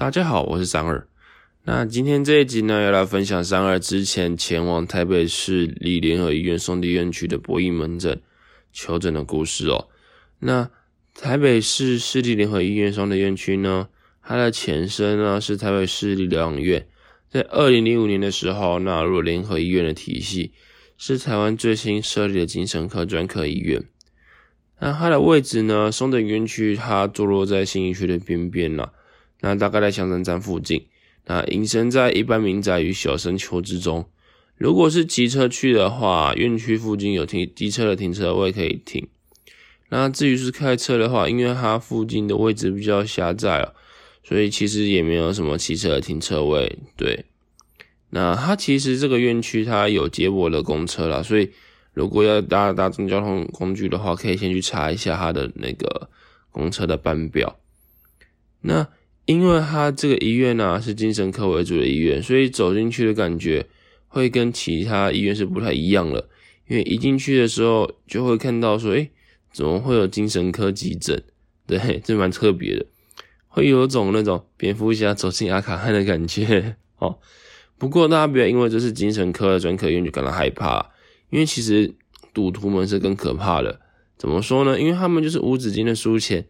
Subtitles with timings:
[0.00, 1.06] 大家好，我是三二。
[1.64, 8.18] 那今天这一集呢，要来分享三二之前前往台北市立联合医院松地院区的博弈门诊
[8.72, 9.88] 求诊的故事哦。
[10.38, 10.70] 那
[11.14, 13.88] 台北市市立联合医院松地院区呢，
[14.22, 16.88] 它的前身呢是台北市立疗养院，
[17.28, 20.54] 在二零零五年的时候纳入联合医院的体系，
[20.96, 23.84] 是台湾最新设立的精神科专科医院。
[24.78, 28.92] 那它的位置呢，松德院区它坐落在新义区的边边啦。
[29.40, 30.86] 那大概在香山站附近，
[31.26, 34.08] 那隐身在一般民宅与小山丘之中。
[34.56, 39.08] 如果是骑车去的话，院区附近有停机车的停车位可以停。
[39.88, 43.72] 那至于是开车的话，因为它附近的位置比较狭窄啊，
[44.22, 46.78] 所以其实也没有什么汽车的停车位。
[46.96, 47.24] 对，
[48.10, 51.50] 那它其实这个院区它有接驳的公车啦，所以
[51.92, 56.10] 如果要搭大众交通工具的话，可以先去查一下它的那个
[56.50, 57.58] 公车的班表。
[58.60, 58.86] 那
[59.30, 63.64] 因为他这个医院呢是精神科为主的医院，所以走进去的感觉
[64.08, 66.28] 会跟其他医院是不太一样了。
[66.66, 69.08] 因为一进去的时候就会看到说，哎，
[69.52, 71.22] 怎么会有精神科急诊？
[71.64, 72.86] 对，这蛮特别的，
[73.46, 77.18] 会有种那种蝙蝠侠走进阿卡汉的感觉 哦。
[77.78, 80.90] 不过大家不要因为这是精神科的专科医院就感到害怕，
[81.30, 81.94] 因为其实
[82.34, 83.78] 赌徒们是更可怕的。
[84.18, 84.80] 怎么说呢？
[84.80, 86.48] 因为他们就是无止境的输钱。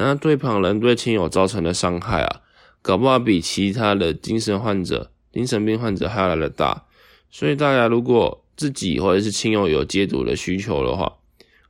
[0.00, 2.40] 那对旁人、对亲友造成的伤害啊，
[2.82, 6.84] 搞不好比其他的精神患者、精神病患者还要来的大。
[7.32, 11.14] 所以大家如果自己或者是亲友有戒毒的需求的话，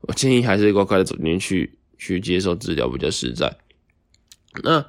[0.03, 3.57] 我建议还是乖乖的走进去去接受治疗比较实在。
[4.63, 4.85] 那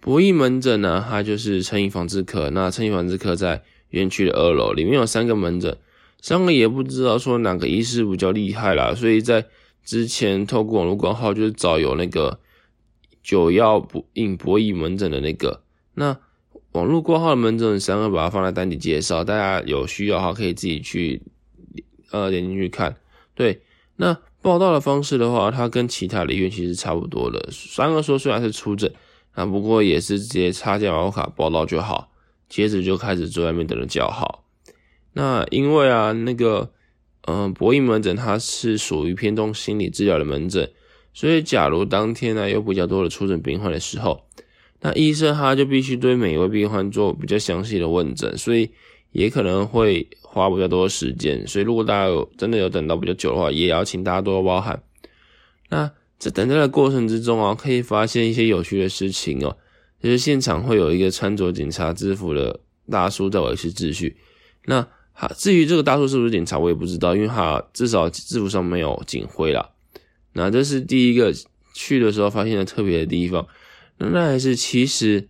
[0.00, 2.50] 博弈门诊呢，它就是成瘾防治科。
[2.50, 5.76] 那成瘾防治科在园区的二楼，里面有三个门诊，
[6.20, 9.46] 三个也不知道说哪个医师比较厉害啦，所以在。
[9.84, 12.38] 之前透过网络挂号，就是找有那个
[13.22, 15.62] 九药不应博弈门诊的那个，
[15.94, 16.16] 那
[16.72, 21.22] 网络挂号的门诊三个把它放在单体介绍，大家有需要的话可以自己去
[22.10, 22.96] 呃点进去看。
[23.34, 23.62] 对，
[23.96, 27.48] 那报道的方式的话，它跟其他的医院其实差不多的。
[27.50, 28.92] 三个说虽然是出诊，
[29.32, 32.12] 啊不过也是直接插健保卡报到就好，
[32.48, 34.44] 接着就开始坐外面等人叫号。
[35.12, 36.70] 那因为啊那个。
[37.26, 40.68] 嗯，博弈门诊它是属于偏重心理治疗的门诊，
[41.14, 44.24] 所以假如当天呢有比较多的出诊病患的时候，
[44.80, 48.70] 那医生他就必须对每一位病患做比较详细的问诊，所以
[49.12, 51.46] 也可能会花比较多的时间。
[51.46, 54.82] 所以如果大家有真的有等到比较久的话，也要请大家多多包涵。
[55.70, 59.56] 那在等待的过程之中啊，可以发现一些有趣的事情哦，
[60.02, 62.60] 就是现场会有一个穿着警察制服的
[62.90, 64.16] 大叔在维持秩序。
[64.64, 69.70] 那好，至于这个大叔是不是警察，我也不知道，因为他至少制服上没有警徽啦。
[70.32, 71.32] 那这是第一个
[71.74, 73.46] 去的时候发现的特别的地方。
[73.98, 75.28] 那还是其实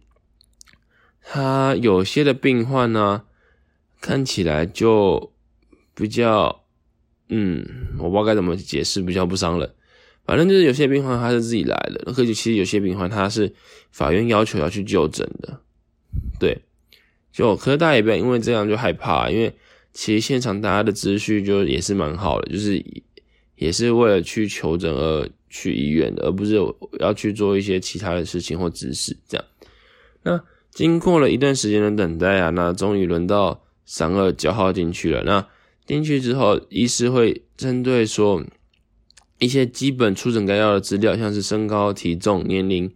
[1.20, 3.24] 他有些的病患呢，
[4.00, 5.32] 看起来就
[5.94, 6.64] 比较，
[7.28, 7.66] 嗯，
[7.98, 9.74] 我不知道该怎么解释，比较不伤人。
[10.24, 13.52] 反正就是有些病患他是自己来的，而且其实有些病患他是
[13.90, 15.60] 法院要求要去就诊的，
[16.38, 16.62] 对。
[17.32, 19.54] 就可是大家也不要因为这样就害怕，因为。
[19.94, 22.82] 其实现场大家的秩序就也是蛮好的，就是
[23.56, 26.58] 也是为了去求诊而去医院的，而不是
[26.98, 29.44] 要去做一些其他的事情或指示这样。
[30.22, 35.22] 那经过了一段时间的等待啊，那终于轮到三二九号进去了。
[35.24, 35.46] 那
[35.84, 38.42] 进去之后，医师会针对说
[39.38, 42.90] 一些基本出诊该要的资料，像是身高、体重、年龄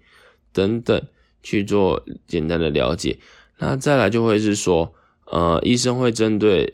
[0.52, 1.02] 等等
[1.42, 3.18] 去做简单的了解。
[3.58, 4.94] 那再来就会是说。
[5.26, 6.72] 呃，医生会针对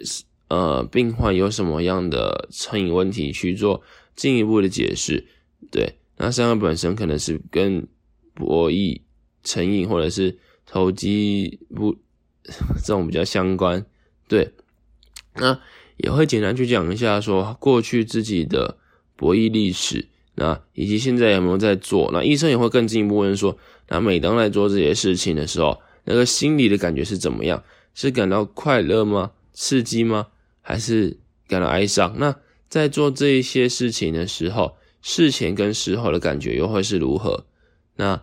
[0.48, 3.82] 呃病患有什么样的成瘾问题去做
[4.14, 5.26] 进一步的解释。
[5.70, 7.86] 对，那三个本身可能是跟
[8.34, 9.00] 博弈
[9.42, 11.96] 成瘾或者是投机不
[12.84, 13.84] 这种比较相关。
[14.28, 14.52] 对，
[15.36, 15.58] 那
[15.96, 18.76] 也会简单去讲一下说过去自己的
[19.16, 22.10] 博弈历史，那以及现在有没有在做。
[22.12, 23.56] 那医生也会更进一步问说，
[23.88, 27.62] 那每当在做这些事情的时候，那个心理的感觉是怎么样？
[27.94, 29.32] 是感到快乐吗？
[29.52, 30.28] 刺激吗？
[30.62, 32.14] 还是感到哀伤？
[32.18, 32.36] 那
[32.68, 37.46] 在做这一些事情的时候，事前跟事后的感觉又会是如何？
[37.96, 38.22] 那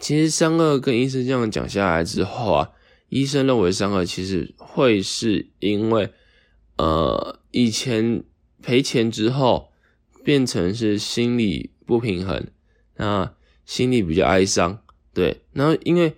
[0.00, 2.72] 其实三二跟医生这样讲下来之后啊，
[3.08, 6.10] 医生认为三二其实会是因为
[6.76, 8.24] 呃以前
[8.62, 9.70] 赔钱之后
[10.24, 12.48] 变成是心理不平衡，
[12.96, 13.32] 那
[13.64, 14.82] 心里比较哀伤，
[15.14, 16.16] 对，然后因为。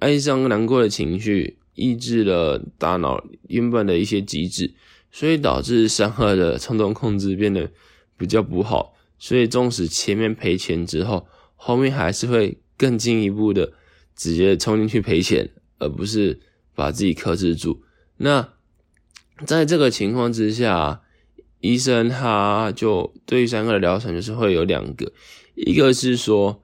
[0.00, 4.74] 哀伤、难过的情绪抑制了大脑原本的一些机制，
[5.10, 7.70] 所以导致三二的冲动控制变得
[8.16, 8.94] 比较不好。
[9.18, 13.72] 所以，纵使前面赔钱之后，后面还是会更进一步的
[14.14, 16.40] 直接冲进去赔钱，而不是
[16.74, 17.82] 把自己克制住。
[18.18, 18.52] 那
[19.46, 21.00] 在这个情况之下，
[21.60, 25.12] 医生他就对三个的疗程就是会有两个，
[25.54, 26.62] 一个是说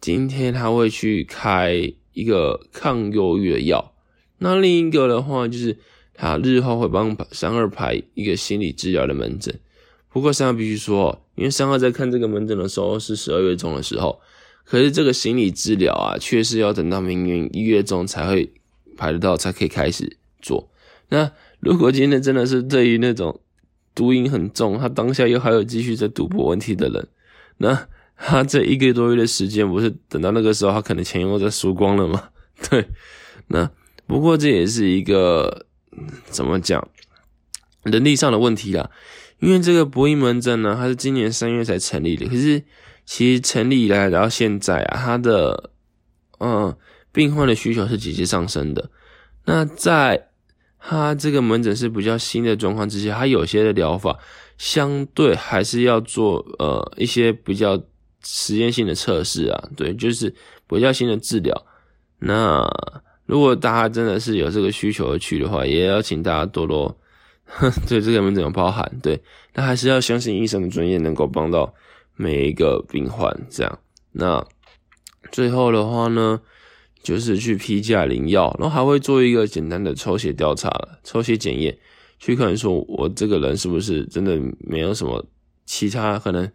[0.00, 3.94] 今天他会去开一个抗忧郁的药，
[4.38, 5.78] 那另一个的话就是
[6.12, 9.58] 他日后会帮三二排一个心理治疗的门诊。
[10.10, 14.20] 不过三二必须说，因为三二在看这个门诊的时候是十二月中的时候，
[14.64, 18.52] 可是这个心理治疗啊，却是要等到明年一月中才会
[18.98, 20.70] 排得到，才可以开始做。
[21.08, 23.40] 那如果今天真的是对于那种
[23.94, 27.08] 毒瘾很重，他当下又还有继续在赌博问题的人，
[27.56, 27.88] 那
[28.22, 32.28] 他这一个多月的时间，不是等到那个时候，他可能钱又在输光了吗？
[32.68, 32.86] 对，
[33.48, 33.70] 那
[34.06, 35.66] 不过这也是一个
[36.26, 36.86] 怎么讲，
[37.84, 38.90] 人力上的问题啦。
[39.38, 42.62] 因为这个博弈门诊呢，它是今年三月才成立的，可是
[43.06, 45.70] 其实成立以来到现在啊，它的
[46.40, 46.76] 嗯
[47.10, 48.90] 病患的需求是节节上升的。
[49.46, 50.28] 那在
[50.78, 54.18] 他这个门诊是比较新的状况之下，他有些的疗法
[54.58, 57.82] 相对还是要做呃一些比较
[58.22, 60.34] 实验性的测试啊，对，就是
[60.68, 61.66] 比较新的治疗。
[62.18, 62.68] 那
[63.26, 66.98] 如果大家真的是有这个需求去的话，也要请大家多多
[67.88, 69.22] 对这个门诊有包含，对，
[69.54, 71.74] 那还是要相信医生的专业能够帮到
[72.16, 73.78] 每一个病患这样。
[74.12, 74.46] 那
[75.30, 76.40] 最后的话呢？
[77.02, 80.70] 就是去批价领药，然后还会做一个简单的抽血调查、
[81.02, 81.78] 抽血检验，
[82.18, 85.24] 去看说我这个人是不是真的没有什么
[85.64, 86.46] 其他可能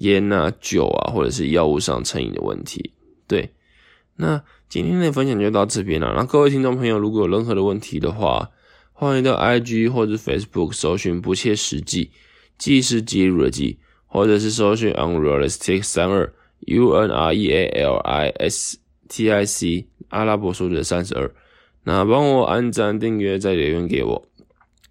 [0.00, 2.92] 烟啊、酒啊，或者是药物上成瘾的问题。
[3.26, 3.50] 对，
[4.16, 6.14] 那今天的分享就到这边了。
[6.16, 8.50] 那各位听众朋友，如果有任何的问题的话，
[8.92, 12.10] 欢迎到 IG 或者 Facebook 搜寻“不切实际”，
[12.58, 18.78] 记是记录的记，或者是搜寻 “unrealistic 三二 U N R E A L I S”。
[19.06, 21.30] T I C 阿拉伯数字三十二，
[21.82, 24.26] 那帮我按赞、订阅、再留言给我。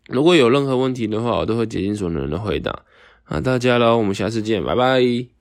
[0.07, 2.85] 如果有任何问题的话，我都会竭尽所能的回答。
[3.25, 5.32] 啊，大家喽，我们下次见，拜拜。